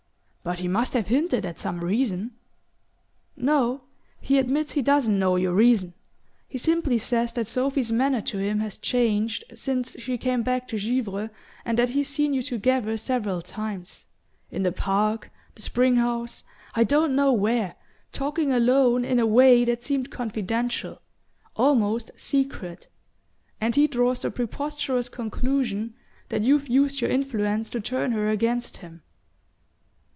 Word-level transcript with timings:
"But 0.43 0.57
he 0.57 0.67
must 0.67 0.93
have 0.93 1.05
hinted 1.05 1.45
at 1.45 1.59
some 1.59 1.83
reason." 1.83 2.31
"No: 3.37 3.81
he 4.19 4.39
admits 4.39 4.71
he 4.71 4.81
doesn't 4.81 5.19
know 5.19 5.35
your 5.35 5.53
reason. 5.53 5.93
He 6.47 6.57
simply 6.57 6.97
says 6.97 7.31
that 7.33 7.45
Sophy's 7.45 7.91
manner 7.91 8.21
to 8.21 8.39
him 8.39 8.59
has 8.59 8.75
changed 8.75 9.43
since 9.53 9.95
she 9.99 10.17
came 10.17 10.41
back 10.41 10.67
to 10.69 10.79
Givre 10.79 11.29
and 11.63 11.77
that 11.77 11.89
he's 11.89 12.07
seen 12.07 12.33
you 12.33 12.41
together 12.41 12.97
several 12.97 13.43
times 13.43 14.07
in 14.49 14.63
the 14.63 14.71
park, 14.71 15.29
the 15.53 15.61
spring 15.61 15.97
house, 15.97 16.43
I 16.73 16.85
don't 16.85 17.15
know 17.15 17.31
where 17.31 17.75
talking 18.11 18.51
alone 18.51 19.05
in 19.05 19.19
a 19.19 19.27
way 19.27 19.63
that 19.65 19.83
seemed 19.83 20.09
confidential 20.09 21.03
almost 21.55 22.09
secret; 22.15 22.87
and 23.61 23.75
he 23.75 23.85
draws 23.85 24.21
the 24.21 24.31
preposterous 24.31 25.07
conclusion 25.07 25.93
that 26.29 26.41
you've 26.41 26.67
used 26.67 26.99
your 26.99 27.11
influence 27.11 27.69
to 27.69 27.79
turn 27.79 28.11
her 28.13 28.27
against 28.29 28.77
him." 28.77 29.03